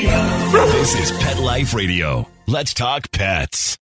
[0.00, 2.28] This is Pet Life Radio.
[2.46, 3.76] Let's talk pets.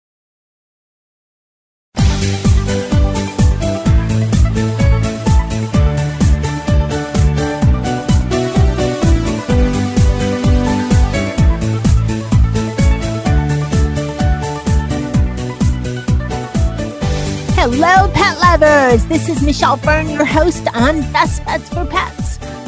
[17.54, 19.06] Hello, pet lovers.
[19.06, 22.21] This is Michelle Fern, your host on Best Bets for Pets.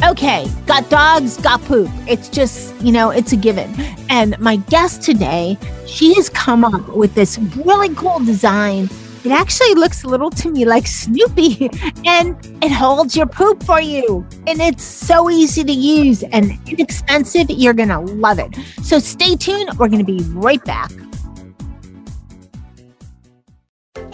[0.05, 1.89] Okay, got dogs, got poop.
[2.07, 3.75] It's just, you know, it's a given.
[4.11, 8.90] And my guest today, she has come up with this really cool design.
[9.25, 11.71] It actually looks a little to me like Snoopy
[12.04, 14.26] and it holds your poop for you.
[14.46, 17.48] And it's so easy to use and inexpensive.
[17.48, 18.54] You're going to love it.
[18.82, 19.71] So stay tuned.
[19.79, 20.90] We're going to be right back.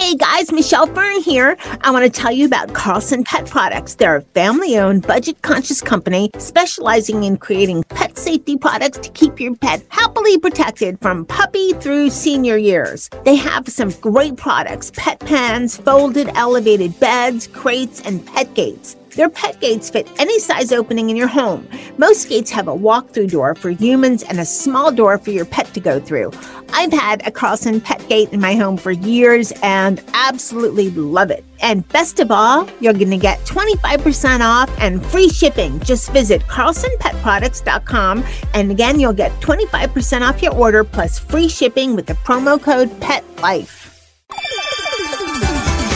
[0.00, 1.58] Hey guys, Michelle Fern here.
[1.82, 3.96] I want to tell you about Carlson Pet Products.
[3.96, 9.38] They're a family owned, budget conscious company specializing in creating pet safety products to keep
[9.38, 13.10] your pet happily protected from puppy through senior years.
[13.26, 18.96] They have some great products pet pans, folded elevated beds, crates, and pet gates.
[19.16, 21.68] Their pet gates fit any size opening in your home.
[21.98, 25.44] Most gates have a walk through door for humans and a small door for your
[25.44, 26.30] pet to go through.
[26.72, 31.44] I've had a Carlson pet gate in my home for years and absolutely love it.
[31.60, 35.80] And best of all, you're going to get 25% off and free shipping.
[35.80, 38.24] Just visit carlsonpetproducts.com.
[38.54, 42.88] And again, you'll get 25% off your order plus free shipping with the promo code
[43.00, 43.79] PETLIFE.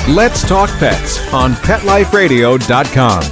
[0.06, 3.22] Let's Talk Pets on PetLifeRadio.com.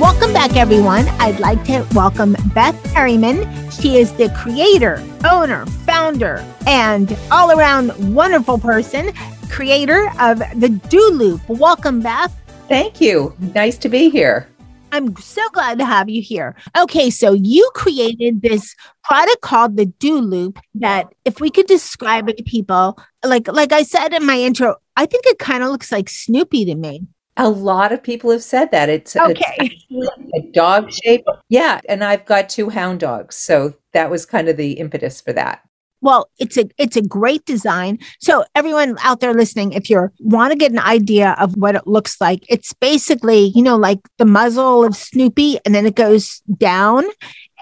[0.00, 1.06] Welcome back, everyone.
[1.20, 3.46] I'd like to welcome Beth Harriman.
[3.70, 9.12] She is the creator, owner, founder, and all around wonderful person,
[9.50, 11.46] creator of the Do Loop.
[11.50, 12.34] Welcome, Beth.
[12.66, 13.36] Thank you.
[13.54, 14.48] Nice to be here.
[14.92, 16.56] I'm so glad to have you here.
[16.76, 22.28] Okay, so you created this product called the Do Loop that if we could describe
[22.28, 25.70] it to people, like like I said in my intro, I think it kind of
[25.70, 27.06] looks like Snoopy to me.
[27.36, 28.88] A lot of people have said that.
[28.88, 29.54] It's, okay.
[29.60, 31.24] it's a dog shape.
[31.48, 35.32] Yeah, and I've got two hound dogs, so that was kind of the impetus for
[35.34, 35.62] that.
[36.00, 37.98] Well, it's a it's a great design.
[38.20, 41.86] So everyone out there listening, if you want to get an idea of what it
[41.86, 46.40] looks like, it's basically, you know, like the muzzle of Snoopy and then it goes
[46.56, 47.04] down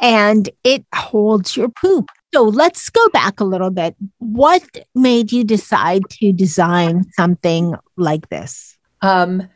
[0.01, 2.11] and it holds your poop.
[2.35, 3.97] So let's go back a little bit.
[4.19, 4.63] What
[4.95, 8.77] made you decide to design something like this?
[9.01, 9.49] Um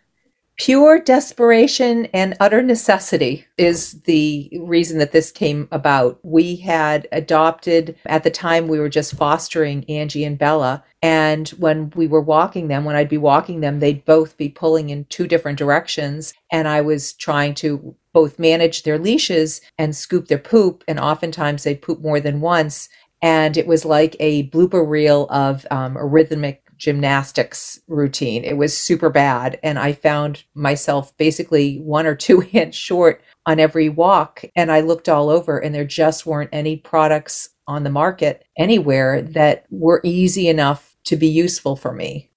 [0.60, 6.20] Pure desperation and utter necessity is the reason that this came about.
[6.22, 10.84] We had adopted, at the time, we were just fostering Angie and Bella.
[11.00, 14.90] And when we were walking them, when I'd be walking them, they'd both be pulling
[14.90, 16.34] in two different directions.
[16.52, 20.84] And I was trying to both manage their leashes and scoop their poop.
[20.86, 22.90] And oftentimes they'd poop more than once.
[23.22, 28.42] And it was like a blooper reel of um, a rhythmic gymnastics routine.
[28.42, 29.60] It was super bad.
[29.62, 34.42] And I found myself basically one or two hands short on every walk.
[34.56, 39.22] And I looked all over, and there just weren't any products on the market anywhere
[39.22, 42.30] that were easy enough to be useful for me.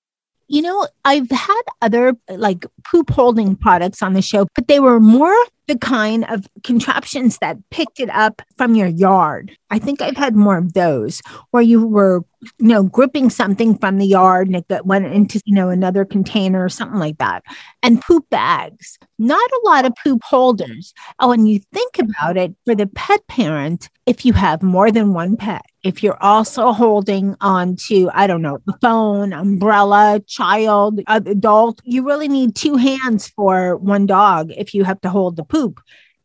[0.48, 5.00] You know, I've had other like poop holding products on the show, but they were
[5.00, 5.36] more
[5.68, 9.56] the kind of contraptions that picked it up from your yard.
[9.70, 12.24] I think I've had more of those where you were,
[12.60, 16.64] you know, gripping something from the yard and it went into, you know, another container
[16.64, 17.44] or something like that.
[17.82, 20.94] And poop bags, not a lot of poop holders.
[21.20, 25.14] Oh, and you think about it for the pet parent, if you have more than
[25.14, 31.00] one pet, if you're also holding on to, I don't know, the phone, umbrella, child,
[31.08, 35.44] adult, you really need two hands for one dog if you have to hold the
[35.54, 35.82] poop.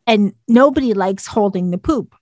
[0.06, 2.14] And nobody likes holding the poop.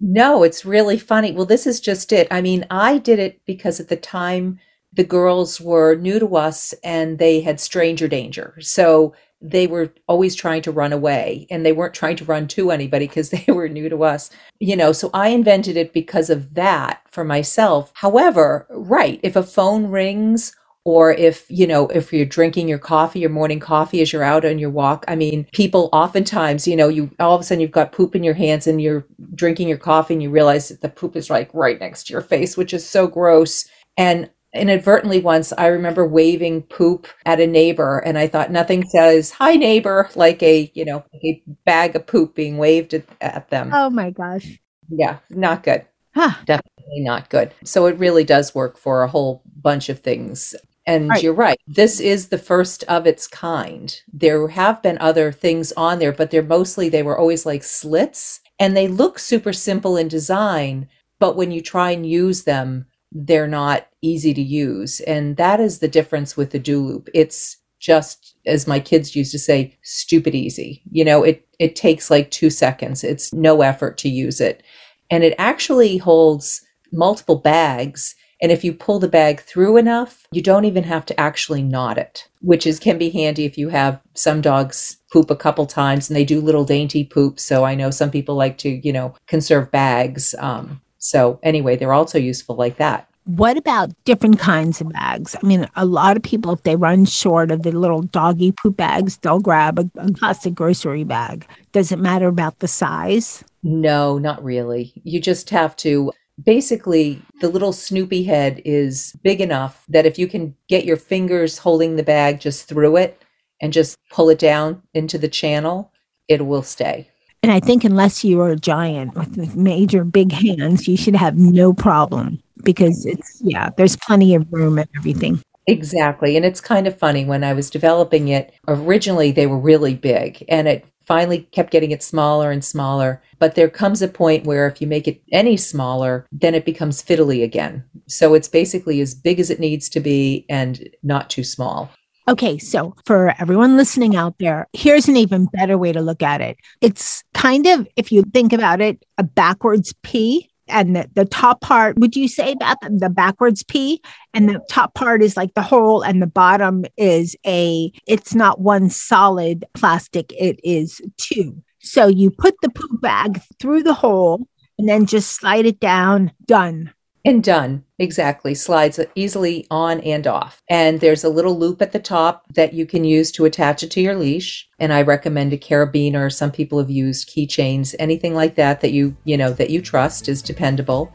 [0.00, 1.32] No, it's really funny.
[1.32, 2.28] Well, this is just it.
[2.30, 4.58] I mean, I did it because at the time
[4.92, 8.58] the girls were new to us and they had stranger danger.
[8.60, 12.70] So they were always trying to run away and they weren't trying to run to
[12.70, 14.30] anybody because they were new to us.
[14.60, 17.92] You know, so I invented it because of that for myself.
[17.94, 23.20] However, right, if a phone rings or if you know if you're drinking your coffee
[23.20, 26.88] your morning coffee as you're out on your walk i mean people oftentimes you know
[26.88, 29.78] you all of a sudden you've got poop in your hands and you're drinking your
[29.78, 32.72] coffee and you realize that the poop is like right next to your face which
[32.72, 33.66] is so gross.
[33.96, 39.30] And inadvertently once i remember waving poop at a neighbor and i thought nothing says
[39.30, 43.70] hi neighbor like a you know a bag of poop being waved at, at them.
[43.72, 44.60] Oh my gosh.
[44.90, 45.86] Yeah not good.
[46.14, 46.34] Huh.
[46.44, 47.54] definitely not good.
[47.64, 50.54] So it really does work for a whole bunch of things
[50.86, 51.22] And Right.
[51.22, 51.58] you're right.
[51.66, 54.00] This is the first of its kind.
[54.12, 58.40] There have been other things on there, but they're mostly, they were always like slits
[58.58, 60.88] and they look super simple in design.
[61.20, 65.00] But when you try and use them, they're not easy to use.
[65.00, 67.08] And that is the difference with the do loop.
[67.14, 70.82] It's just, as my kids used to say, stupid easy.
[70.90, 73.04] You know, it, it takes like two seconds.
[73.04, 74.62] It's no effort to use it.
[75.10, 80.42] And it actually holds multiple bags and if you pull the bag through enough, you
[80.42, 84.00] don't even have to actually knot it, which is can be handy if you have
[84.14, 87.44] some dogs poop a couple times and they do little dainty poops.
[87.44, 90.34] So I know some people like to, you know, conserve bags.
[90.40, 93.08] Um, so anyway, they're also useful like that.
[93.24, 95.36] What about different kinds of bags?
[95.40, 98.76] I mean, a lot of people, if they run short of the little doggy poop
[98.76, 101.46] bags, they'll grab a, a plastic grocery bag.
[101.70, 103.44] Does it matter about the size?
[103.62, 104.92] No, not really.
[105.04, 106.10] You just have to
[106.44, 111.58] basically the little Snoopy head is big enough that if you can get your fingers
[111.58, 113.22] holding the bag just through it
[113.60, 115.92] and just pull it down into the channel,
[116.28, 117.08] it will stay.
[117.42, 121.36] And I think unless you are a giant with major big hands, you should have
[121.36, 125.42] no problem because it's, yeah, there's plenty of room and everything.
[125.66, 126.36] Exactly.
[126.36, 130.44] And it's kind of funny when I was developing it, originally they were really big
[130.48, 133.22] and it finally kept getting it smaller and smaller.
[133.38, 137.02] But there comes a point where if you make it any smaller, then it becomes
[137.02, 137.84] fiddly again.
[138.08, 141.90] So it's basically as big as it needs to be and not too small.
[142.28, 146.40] Okay, so for everyone listening out there, here's an even better way to look at
[146.40, 146.56] it.
[146.80, 150.48] It's kind of, if you think about it, a backwards P.
[150.68, 154.00] And the, the top part, would you say that the backwards P?
[154.32, 158.60] And the top part is like the hole, and the bottom is a, it's not
[158.60, 161.62] one solid plastic, it is two.
[161.80, 164.46] So you put the poop bag through the hole
[164.78, 166.92] and then just slide it down, done.
[167.24, 167.84] And done.
[168.00, 168.52] Exactly.
[168.52, 170.60] Slides easily on and off.
[170.68, 173.92] And there's a little loop at the top that you can use to attach it
[173.92, 174.68] to your leash.
[174.80, 176.32] And I recommend a carabiner.
[176.32, 180.28] Some people have used keychains, anything like that that you, you know, that you trust
[180.28, 181.12] is dependable.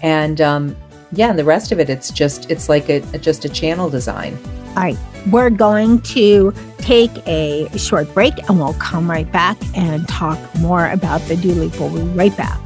[0.00, 0.76] And um,
[1.10, 4.38] yeah, and the rest of it, it's just, it's like a, just a channel design.
[4.76, 10.06] All right, we're going to take a short break and we'll come right back and
[10.06, 11.80] talk more about the do loop.
[11.80, 12.60] We'll be right back.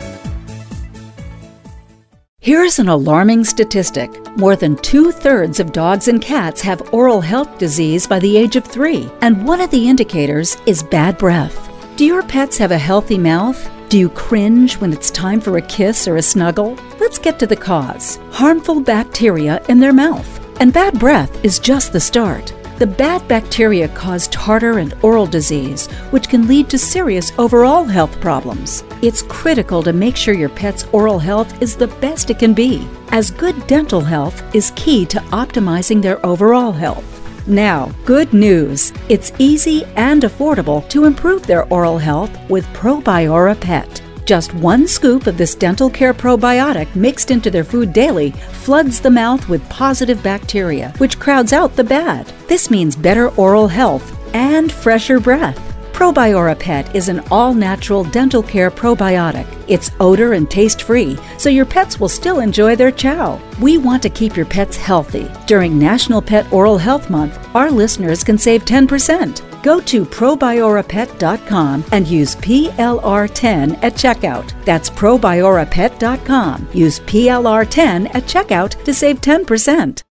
[2.42, 7.56] Here's an alarming statistic more than two thirds of dogs and cats have oral health
[7.56, 11.70] disease by the age of three, and one of the indicators is bad breath.
[11.94, 13.70] Do your pets have a healthy mouth?
[13.88, 16.76] Do you cringe when it's time for a kiss or a snuggle?
[16.98, 20.28] Let's get to the cause harmful bacteria in their mouth.
[20.60, 22.52] And bad breath is just the start.
[22.78, 28.20] The bad bacteria cause tartar and oral disease, which can lead to serious overall health
[28.20, 28.82] problems.
[29.02, 32.88] It's critical to make sure your pet's oral health is the best it can be,
[33.10, 37.08] as good dental health is key to optimizing their overall health.
[37.46, 38.92] Now, good news!
[39.08, 44.00] It's easy and affordable to improve their oral health with Probiora Pet.
[44.24, 49.10] Just one scoop of this dental care probiotic mixed into their food daily floods the
[49.10, 52.26] mouth with positive bacteria, which crowds out the bad.
[52.46, 55.58] This means better oral health and fresher breath.
[55.92, 59.46] Probiora Pet is an all natural dental care probiotic.
[59.68, 63.40] It's odor and taste free, so your pets will still enjoy their chow.
[63.60, 65.30] We want to keep your pets healthy.
[65.46, 69.51] During National Pet Oral Health Month, our listeners can save 10%.
[69.62, 74.52] Go to probiorapet.com and use PLR10 at checkout.
[74.64, 76.68] That's probiorapet.com.
[76.72, 80.02] Use PLR10 at checkout to save 10%.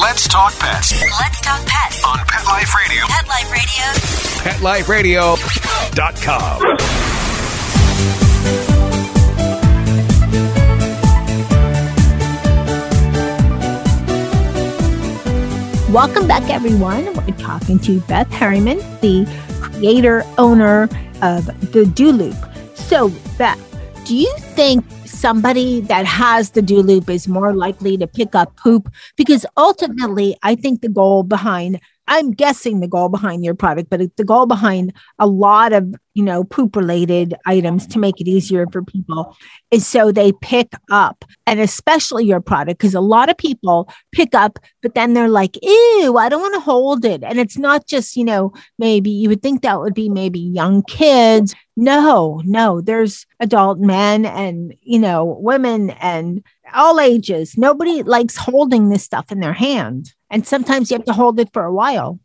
[0.00, 2.02] Let's talk pets Let's talk pets.
[2.04, 3.04] on Pet Life Radio.
[3.08, 5.36] Pet Life Radio.
[5.36, 7.17] PetLifeRadio.com.
[15.92, 17.06] Welcome back, everyone.
[17.14, 19.26] We're talking to Beth Harriman, the
[19.62, 20.82] creator, owner
[21.22, 22.36] of the Do Loop.
[22.74, 23.58] So, Beth,
[24.04, 24.84] do you think
[25.18, 28.88] somebody that has the Do Loop is more likely to pick up poop?
[29.16, 34.16] Because ultimately, I think the goal behind I'm guessing the goal behind your product, but
[34.16, 38.66] the goal behind a lot of, you know, poop related items to make it easier
[38.72, 39.36] for people
[39.70, 44.34] is so they pick up and especially your product because a lot of people pick
[44.34, 47.86] up but then they're like ew i don't want to hold it and it's not
[47.86, 52.80] just you know maybe you would think that would be maybe young kids no no
[52.80, 56.44] there's adult men and you know women and
[56.74, 61.12] all ages nobody likes holding this stuff in their hand and sometimes you have to
[61.12, 62.18] hold it for a while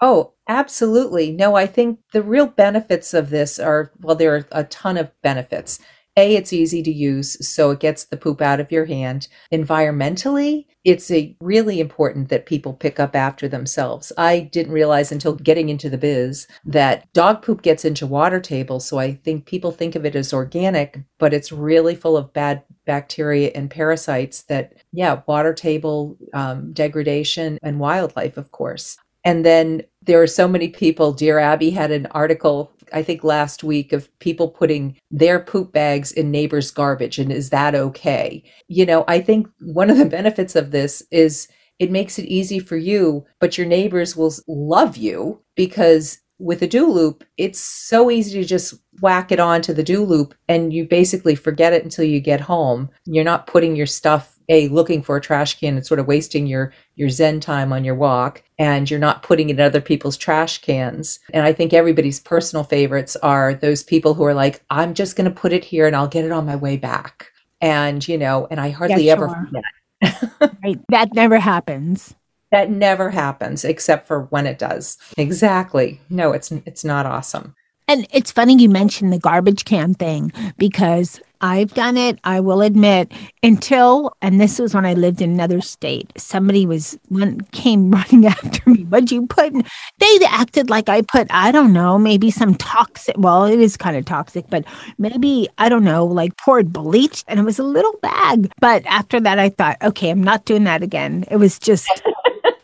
[0.00, 1.32] Oh, absolutely.
[1.32, 5.10] No, I think the real benefits of this are well, there are a ton of
[5.22, 5.78] benefits.
[6.16, 9.26] A, it's easy to use, so it gets the poop out of your hand.
[9.52, 14.12] Environmentally, it's a really important that people pick up after themselves.
[14.16, 18.86] I didn't realize until getting into the biz that dog poop gets into water tables.
[18.86, 22.62] So I think people think of it as organic, but it's really full of bad
[22.86, 28.98] bacteria and parasites that, yeah, water table um, degradation and wildlife, of course.
[29.24, 31.14] And then there are so many people.
[31.14, 36.12] Dear Abby had an article, I think last week, of people putting their poop bags
[36.12, 37.18] in neighbors' garbage.
[37.18, 38.42] And is that okay?
[38.68, 41.48] You know, I think one of the benefits of this is
[41.78, 46.66] it makes it easy for you, but your neighbors will love you because with a
[46.66, 50.84] do loop, it's so easy to just whack it onto the do loop and you
[50.84, 52.90] basically forget it until you get home.
[53.04, 56.46] You're not putting your stuff a looking for a trash can and sort of wasting
[56.46, 60.18] your your zen time on your walk and you're not putting it in other people's
[60.18, 64.92] trash cans and i think everybody's personal favorites are those people who are like i'm
[64.92, 68.06] just going to put it here and i'll get it on my way back and
[68.06, 69.64] you know and i hardly Yeah, ever forget
[70.62, 70.80] Right.
[70.90, 72.14] That never happens.
[72.54, 77.54] That never happens except for when it does exactly no it's it's not awesome
[77.86, 82.62] And it's funny you mentioned the garbage can thing because I've done it, I will
[82.62, 86.10] admit, until, and this was when I lived in another state.
[86.16, 88.84] Somebody was, one came running after me.
[88.84, 89.52] What'd you put?
[89.52, 89.62] in-"
[89.98, 93.94] They acted like I put, I don't know, maybe some toxic, well, it is kind
[93.94, 94.64] of toxic, but
[94.96, 98.50] maybe, I don't know, like poured bleach and it was a little bag.
[98.58, 101.26] But after that, I thought, okay, I'm not doing that again.
[101.30, 101.86] It was just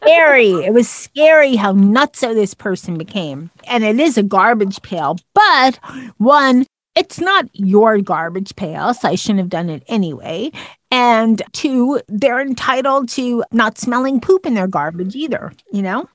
[0.02, 0.52] scary.
[0.52, 3.50] It was scary how nutso this person became.
[3.66, 5.78] And it is a garbage pail, but
[6.18, 6.66] one,
[6.96, 10.50] it's not your garbage pail, so I shouldn't have done it anyway.
[10.90, 16.08] And two, they're entitled to not smelling poop in their garbage either, you know?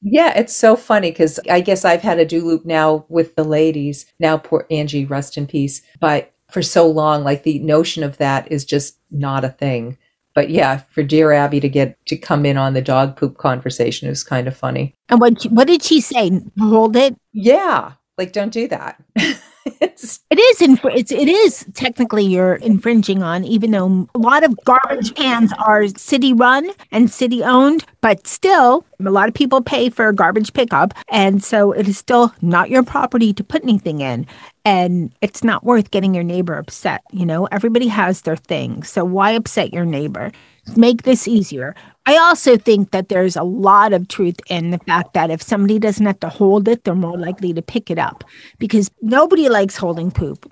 [0.00, 3.44] Yeah, it's so funny because I guess I've had a do loop now with the
[3.44, 4.06] ladies.
[4.18, 5.82] Now, poor Angie, rest in peace.
[6.00, 9.96] But for so long, like the notion of that is just not a thing.
[10.34, 14.08] But yeah, for dear Abby to get to come in on the dog poop conversation
[14.08, 14.94] is kind of funny.
[15.08, 16.40] And what what did she say?
[16.58, 17.16] Hold it.
[17.32, 19.02] Yeah, like don't do that.
[20.02, 24.56] It is infr- it's it is technically you're infringing on, even though a lot of
[24.64, 29.90] garbage cans are city run and city owned, but still a lot of people pay
[29.90, 34.26] for garbage pickup, and so it is still not your property to put anything in,
[34.64, 37.02] and it's not worth getting your neighbor upset.
[37.12, 40.32] You know, everybody has their thing, so why upset your neighbor?
[40.76, 41.74] Make this easier.
[42.06, 45.78] I also think that there's a lot of truth in the fact that if somebody
[45.78, 48.24] doesn't have to hold it, they're more likely to pick it up
[48.58, 50.50] because nobody likes holding poop.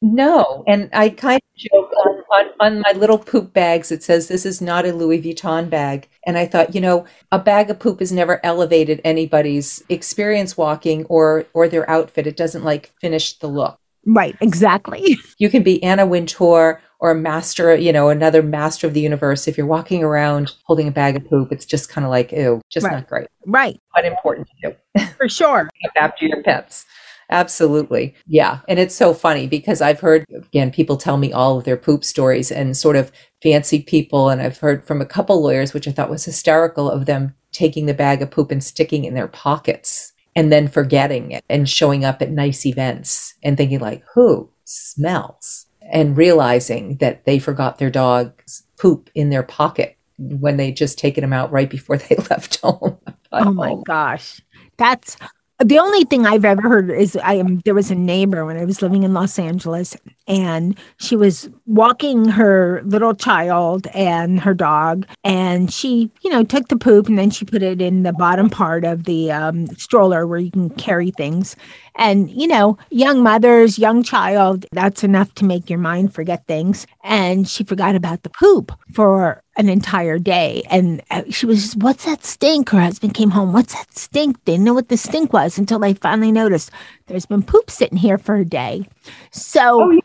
[0.00, 3.90] no, and I kind of joke on, on on my little poop bags.
[3.90, 7.38] It says this is not a Louis Vuitton bag, and I thought, you know, a
[7.38, 12.26] bag of poop has never elevated anybody's experience walking or or their outfit.
[12.28, 13.78] It doesn't like finish the look.
[14.06, 15.18] Right, exactly.
[15.38, 19.46] you can be Anna Wintour or a master, you know, another master of the universe.
[19.46, 22.60] If you're walking around holding a bag of poop, it's just kind of like, ew,
[22.68, 22.94] just Right.
[22.94, 25.04] not great, Right, but important to do.
[25.16, 25.68] for sure.
[25.96, 26.86] After your pets.
[27.30, 28.14] Absolutely.
[28.26, 28.60] Yeah.
[28.68, 32.02] And it's so funny because I've heard, again, people tell me all of their poop
[32.02, 33.12] stories and sort of
[33.42, 34.30] fancy people.
[34.30, 37.84] And I've heard from a couple lawyers, which I thought was hysterical, of them taking
[37.86, 41.68] the bag of poop and sticking it in their pockets and then forgetting it and
[41.68, 45.66] showing up at nice events and thinking, like, who smells?
[45.90, 51.24] And realizing that they forgot their dog's poop in their pocket when they just taken
[51.24, 52.98] him out right before they left home.
[53.32, 54.40] Oh my gosh.
[54.76, 55.16] That's
[55.60, 58.64] the only thing I've ever heard is I am there was a neighbor when I
[58.64, 59.96] was living in Los Angeles
[60.28, 66.68] and she was walking her little child and her dog and she, you know, took
[66.68, 70.26] the poop and then she put it in the bottom part of the um, stroller
[70.26, 71.56] where you can carry things.
[71.96, 76.86] And, you know, young mothers, young child, that's enough to make your mind forget things.
[77.02, 80.62] And she forgot about the poop for an entire day.
[80.70, 82.68] And uh, she was just, what's that stink?
[82.70, 84.36] Her husband came home, what's that stink?
[84.44, 86.70] They Didn't know what the stink was until they finally noticed
[87.06, 88.84] there's been poop sitting here for a day.
[89.32, 90.00] So, Oh, yeah.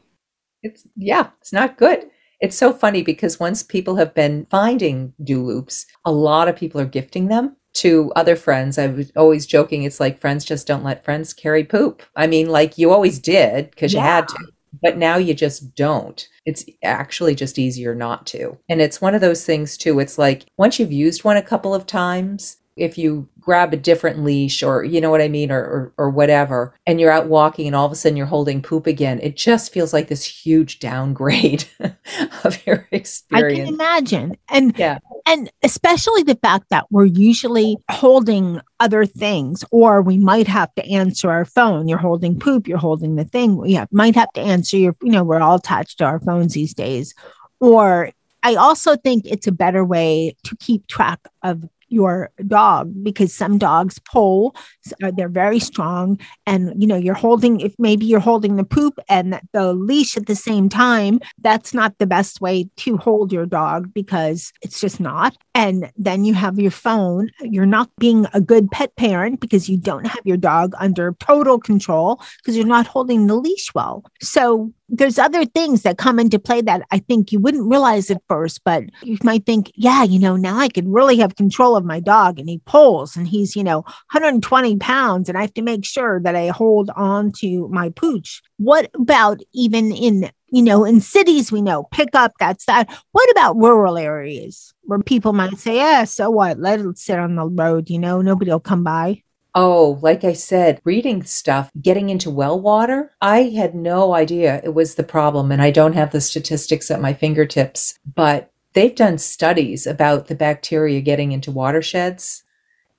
[0.64, 2.10] It's yeah, it's not good.
[2.40, 6.82] It's so funny because once people have been finding do loops, a lot of people
[6.82, 8.78] are gifting them to other friends.
[8.78, 12.04] I was always joking, it's like friends just don't let friends carry poop.
[12.16, 14.38] I mean, like you always did because you had to,
[14.82, 16.28] but now you just don't.
[16.46, 18.58] It's actually just easier not to.
[18.70, 20.00] And it's one of those things too.
[20.00, 24.24] It's like once you've used one a couple of times, if you grab a different
[24.24, 27.68] leash or you know what I mean or, or or whatever and you're out walking
[27.68, 30.80] and all of a sudden you're holding poop again it just feels like this huge
[30.80, 31.66] downgrade
[32.44, 34.38] of your experience I can imagine.
[34.50, 35.00] And Yeah.
[35.26, 40.86] And especially the fact that we're usually holding other things, or we might have to
[40.86, 41.88] answer our phone.
[41.88, 43.56] You're holding poop, you're holding the thing.
[43.56, 46.54] We have, might have to answer your, you know, we're all attached to our phones
[46.54, 47.16] these days.
[47.62, 48.12] Or
[48.44, 53.58] I also think it's a better way to keep track of your dog because some
[53.58, 54.56] dogs pull
[55.04, 59.00] uh, they're very strong and you know you're holding if maybe you're holding the poop
[59.10, 63.46] and the leash at the same time that's not the best way to hold your
[63.46, 65.38] dog because it's just not.
[65.56, 67.30] And then you have your phone.
[67.42, 71.60] You're not being a good pet parent because you don't have your dog under total
[71.60, 74.04] control because you're not holding the leash well.
[74.22, 78.22] So there's other things that come into play that I think you wouldn't realize at
[78.28, 81.86] first, but you might think, yeah, you know, now I could really have control of
[81.86, 85.62] my dog and he pulls and he's, you know, 120 pounds and I have to
[85.62, 88.42] make sure that I hold on to my pooch.
[88.58, 92.94] What about even in, you know, in cities we know, pick up, that's that.
[93.14, 96.60] What about rural areas where people might say, yeah, so what?
[96.60, 99.24] Let it sit on the road, you know, nobody will come by.
[99.56, 104.74] Oh, like I said, reading stuff, getting into well water, I had no idea it
[104.74, 105.52] was the problem.
[105.52, 110.36] And I don't have the statistics at my fingertips, but they've done studies about the
[110.36, 112.44] bacteria getting into watersheds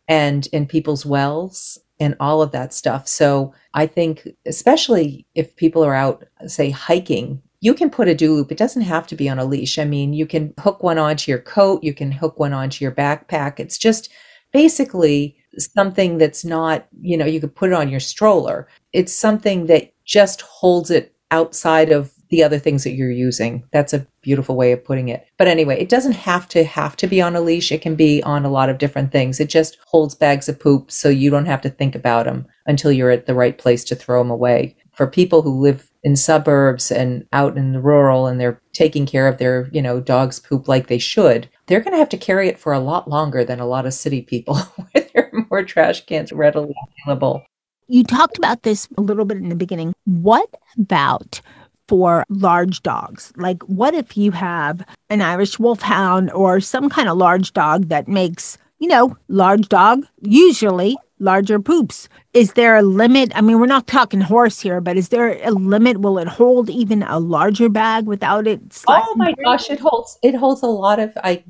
[0.07, 3.09] and in people's wells and all of that stuff.
[3.09, 8.35] So I think, especially if people are out, say, hiking, you can put a do
[8.35, 8.53] loop.
[8.53, 9.79] It doesn't have to be on a leash.
[9.79, 12.93] I mean, you can hook one onto your coat, you can hook one onto your
[12.93, 13.59] backpack.
[13.59, 14.13] It's just
[14.53, 18.69] basically something that's not, you know, you could put it on your stroller.
[18.93, 23.65] It's something that just holds it outside of the other things that you're using.
[23.73, 25.27] That's a beautiful way of putting it.
[25.37, 27.71] But anyway, it doesn't have to have to be on a leash.
[27.71, 29.41] It can be on a lot of different things.
[29.41, 32.91] It just holds bags of poop so you don't have to think about them until
[32.91, 34.77] you're at the right place to throw them away.
[34.93, 39.27] For people who live in suburbs and out in the rural and they're taking care
[39.27, 42.49] of their, you know, dog's poop like they should, they're going to have to carry
[42.49, 44.59] it for a lot longer than a lot of city people
[45.51, 46.75] more trash cans readily
[47.05, 47.45] available.
[47.87, 49.95] You talked about this a little bit in the beginning.
[50.05, 50.49] What
[50.79, 51.41] about
[51.87, 53.33] for large dogs?
[53.37, 58.09] Like, what if you have an Irish Wolfhound or some kind of large dog that
[58.09, 62.09] makes, you know, large dog, usually larger poops.
[62.33, 63.33] Is there a limit?
[63.35, 66.01] I mean, we're not talking horse here, but is there a limit?
[66.01, 68.83] Will it hold even a larger bag without it?
[68.87, 71.45] Oh my gosh, it holds it holds a lot of I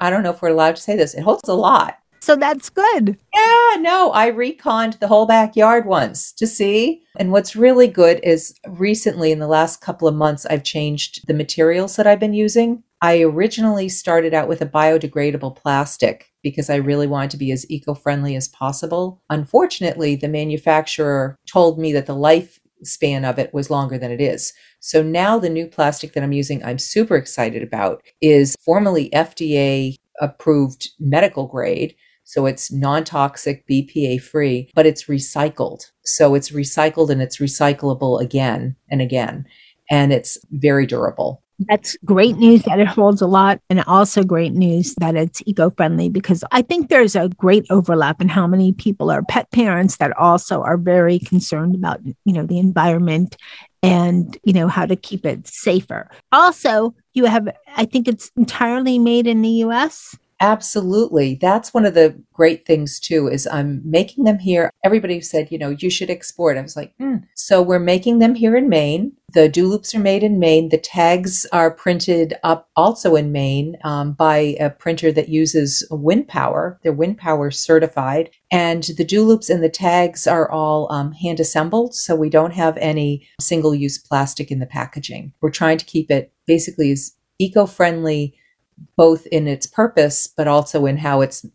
[0.00, 1.14] I don't know if we're allowed to say this.
[1.14, 1.98] It holds a lot.
[2.20, 3.18] So that's good.
[3.34, 7.02] Yeah, no, I reconned the whole backyard once to see.
[7.18, 11.34] And what's really good is recently in the last couple of months I've changed the
[11.34, 12.82] materials that I've been using.
[13.00, 17.68] I originally started out with a biodegradable plastic because I really wanted to be as
[17.70, 19.22] eco friendly as possible.
[19.30, 24.52] Unfortunately, the manufacturer told me that the lifespan of it was longer than it is.
[24.80, 29.96] So now the new plastic that I'm using, I'm super excited about, is formally FDA
[30.20, 31.94] approved medical grade.
[32.30, 35.90] So it's non toxic, BPA free, but it's recycled.
[36.04, 39.48] So it's recycled and it's recyclable again and again.
[39.90, 41.42] And it's very durable.
[41.68, 45.70] That's great news that it holds a lot, and also great news that it's eco
[45.70, 49.96] friendly because I think there's a great overlap in how many people are pet parents
[49.96, 53.36] that also are very concerned about, you know, the environment
[53.82, 56.08] and, you know, how to keep it safer.
[56.30, 60.16] Also, you have, I think it's entirely made in the US.
[60.42, 61.34] Absolutely.
[61.34, 64.70] That's one of the great things too is I'm making them here.
[64.82, 66.56] Everybody said, you know, you should export.
[66.56, 67.22] I was like, mm.
[67.34, 69.12] so we're making them here in Maine.
[69.34, 70.70] The do loops are made in Maine.
[70.70, 76.26] The tags are printed up also in Maine um, by a printer that uses wind
[76.26, 76.80] power.
[76.82, 78.30] They're wind power certified.
[78.50, 81.94] And the do loops and the tags are all um, hand assembled.
[81.94, 85.34] So we don't have any single use plastic in the packaging.
[85.42, 88.34] We're trying to keep it basically as eco friendly
[88.96, 91.46] both in its purpose, but also in how it's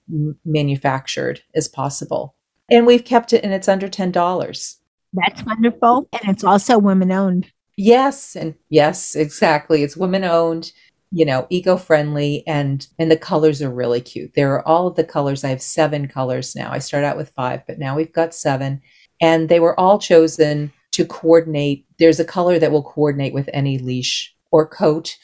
[0.45, 2.35] manufactured as possible.
[2.69, 4.75] And we've kept it and it's under $10.
[5.13, 6.07] That's wonderful.
[6.11, 7.51] And it's also women owned.
[7.77, 8.35] Yes.
[8.35, 9.83] And yes, exactly.
[9.83, 10.71] It's women owned,
[11.11, 14.31] you know, eco friendly and, and the colors are really cute.
[14.35, 15.43] There are all of the colors.
[15.43, 16.71] I have seven colors now.
[16.71, 18.81] I start out with five, but now we've got seven
[19.21, 21.85] and they were all chosen to coordinate.
[21.99, 25.17] There's a color that will coordinate with any leash or coat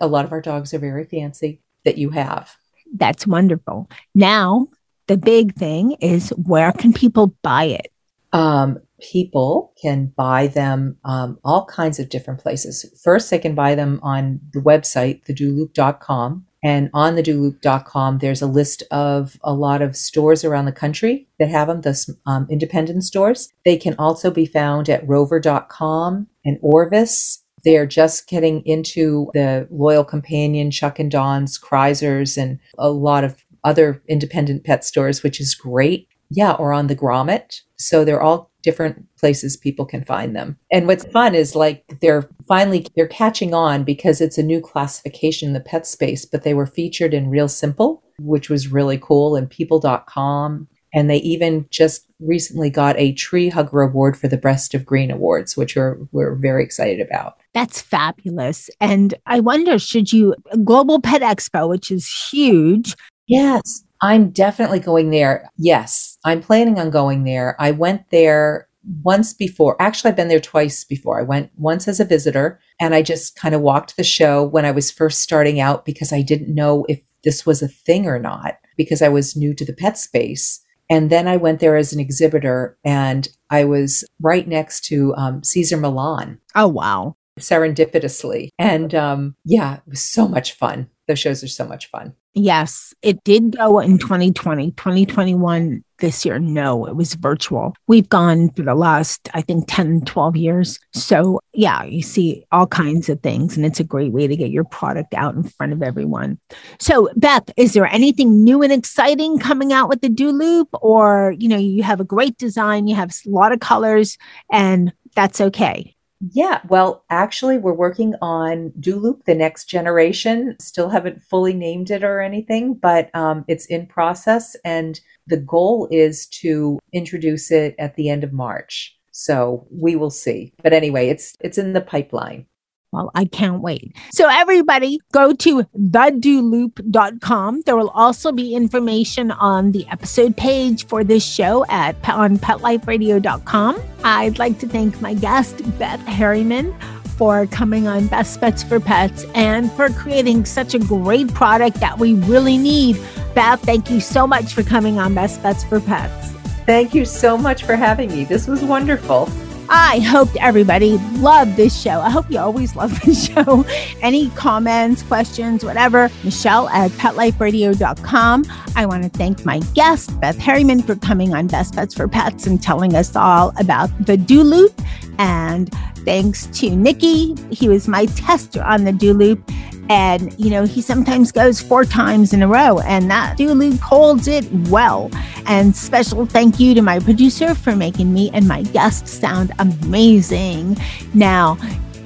[0.00, 2.56] a lot of our dogs are very fancy that you have.
[2.94, 3.90] That's wonderful.
[4.14, 4.68] Now,
[5.06, 7.92] the big thing is where can people buy it?
[8.32, 12.84] Um, people can buy them um, all kinds of different places.
[13.02, 16.46] First, they can buy them on the website, thedoloop.com.
[16.62, 21.28] And on the doloop.com, there's a list of a lot of stores around the country
[21.38, 23.52] that have them, the um, independent stores.
[23.64, 30.04] They can also be found at rover.com and Orvis they're just getting into the Loyal
[30.04, 35.56] Companion, Chuck and Don's, Krisers, and a lot of other independent pet stores, which is
[35.56, 36.08] great.
[36.30, 37.62] Yeah, or on the Grommet.
[37.76, 40.56] So they're all different places people can find them.
[40.72, 45.48] And what's fun is like they're finally they're catching on because it's a new classification
[45.48, 49.34] in the pet space, but they were featured in Real Simple, which was really cool,
[49.34, 50.68] and people.com.
[50.94, 55.10] And they even just recently got a tree hugger award for the Best of Green
[55.10, 57.36] Awards, which we're, we're very excited about.
[57.54, 58.70] That's fabulous.
[58.80, 62.94] And I wonder, should you, Global Pet Expo, which is huge.
[63.26, 65.50] Yes, I'm definitely going there.
[65.56, 67.56] Yes, I'm planning on going there.
[67.58, 68.68] I went there
[69.02, 69.80] once before.
[69.80, 71.18] Actually, I've been there twice before.
[71.20, 74.64] I went once as a visitor and I just kind of walked the show when
[74.64, 78.18] I was first starting out because I didn't know if this was a thing or
[78.18, 80.62] not because I was new to the pet space.
[80.88, 85.42] And then I went there as an exhibitor and I was right next to um,
[85.42, 86.40] Cesar Millan.
[86.54, 87.16] Oh, wow.
[87.38, 88.48] Serendipitously.
[88.58, 90.88] And um, yeah, it was so much fun.
[91.08, 92.14] Those shows are so much fun.
[92.34, 94.72] Yes, it did go in 2020.
[94.72, 97.74] 2021 this year, no, it was virtual.
[97.86, 100.78] We've gone for the last, I think, 10, 12 years.
[100.92, 104.50] So, yeah, you see all kinds of things, and it's a great way to get
[104.50, 106.38] your product out in front of everyone.
[106.78, 110.68] So, Beth, is there anything new and exciting coming out with the Do Loop?
[110.82, 114.18] Or, you know, you have a great design, you have a lot of colors,
[114.52, 115.95] and that's okay.
[116.20, 120.56] Yeah, well, actually, we're working on Do Loop, the next generation.
[120.60, 124.56] Still haven't fully named it or anything, but um, it's in process.
[124.64, 128.96] And the goal is to introduce it at the end of March.
[129.12, 130.52] So we will see.
[130.62, 132.46] But anyway, it's it's in the pipeline.
[132.92, 133.94] Well, I can't wait.
[134.12, 137.62] So, everybody, go to thedoloop.com.
[137.66, 143.82] There will also be information on the episode page for this show at on petliferadio.com.
[144.04, 146.74] I'd like to thank my guest, Beth Harriman,
[147.16, 151.98] for coming on Best Bets for Pets and for creating such a great product that
[151.98, 152.96] we really need.
[153.34, 156.32] Beth, thank you so much for coming on Best Bets for Pets.
[156.66, 158.24] Thank you so much for having me.
[158.24, 159.28] This was wonderful.
[159.68, 162.00] I hope everybody loved this show.
[162.00, 163.64] I hope you always love this show.
[164.02, 168.44] Any comments, questions, whatever, Michelle at petliferadio.com.
[168.76, 172.46] I want to thank my guest, Beth Harriman, for coming on Best Bets for Pets
[172.46, 174.80] and telling us all about the Do Loop.
[175.18, 175.72] And
[176.04, 179.50] thanks to Nikki, he was my tester on the Do Loop.
[179.88, 184.28] And, you know, he sometimes goes four times in a row, and that duly holds
[184.28, 185.10] it well.
[185.46, 190.76] And special thank you to my producer for making me and my guests sound amazing.
[191.14, 191.56] Now,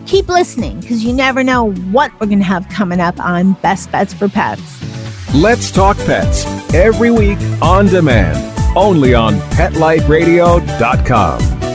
[0.06, 3.90] keep listening because you never know what we're going to have coming up on Best
[3.90, 5.34] Bets for Pets.
[5.34, 8.36] Let's Talk Pets every week on demand,
[8.76, 11.69] only on PetLifeRadio.com.